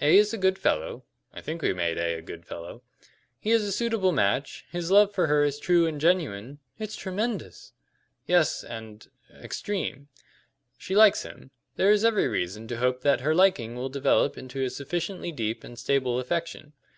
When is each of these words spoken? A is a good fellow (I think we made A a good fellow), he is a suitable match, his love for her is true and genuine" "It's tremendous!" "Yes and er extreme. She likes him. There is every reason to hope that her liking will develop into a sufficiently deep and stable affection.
A 0.00 0.16
is 0.16 0.32
a 0.32 0.38
good 0.38 0.56
fellow 0.58 1.04
(I 1.34 1.42
think 1.42 1.60
we 1.60 1.74
made 1.74 1.98
A 1.98 2.14
a 2.14 2.22
good 2.22 2.46
fellow), 2.46 2.82
he 3.38 3.50
is 3.50 3.62
a 3.62 3.70
suitable 3.70 4.10
match, 4.10 4.64
his 4.70 4.90
love 4.90 5.14
for 5.14 5.26
her 5.26 5.44
is 5.44 5.58
true 5.58 5.84
and 5.86 6.00
genuine" 6.00 6.60
"It's 6.78 6.96
tremendous!" 6.96 7.74
"Yes 8.24 8.64
and 8.64 9.06
er 9.30 9.36
extreme. 9.42 10.08
She 10.78 10.96
likes 10.96 11.24
him. 11.24 11.50
There 11.74 11.90
is 11.90 12.06
every 12.06 12.26
reason 12.26 12.66
to 12.68 12.78
hope 12.78 13.02
that 13.02 13.20
her 13.20 13.34
liking 13.34 13.76
will 13.76 13.90
develop 13.90 14.38
into 14.38 14.64
a 14.64 14.70
sufficiently 14.70 15.30
deep 15.30 15.62
and 15.62 15.78
stable 15.78 16.18
affection. 16.20 16.72